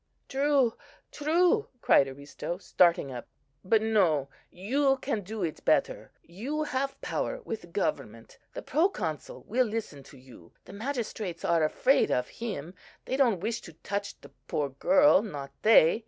"True, 0.27 0.73
true," 1.11 1.67
cried 1.79 2.07
Aristo, 2.07 2.57
starting 2.57 3.11
up, 3.11 3.27
"but, 3.63 3.83
no, 3.83 4.29
you 4.49 4.97
can 4.99 5.21
do 5.21 5.43
it 5.43 5.63
better; 5.63 6.11
you 6.23 6.63
have 6.63 6.99
power 7.01 7.39
with 7.43 7.61
the 7.61 7.67
government. 7.67 8.39
The 8.55 8.63
Proconsul 8.63 9.43
will 9.43 9.67
listen 9.67 10.01
to 10.05 10.17
you. 10.17 10.53
The 10.65 10.73
magistrates 10.73 11.43
here 11.43 11.51
are 11.51 11.63
afraid 11.63 12.09
of 12.09 12.29
him; 12.29 12.73
they 13.05 13.15
don't 13.15 13.41
wish 13.41 13.61
to 13.61 13.73
touch 13.73 14.19
the 14.21 14.29
poor 14.47 14.69
girl, 14.69 15.21
not 15.21 15.51
they. 15.61 15.99